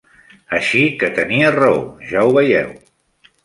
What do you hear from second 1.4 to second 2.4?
raó, ja ho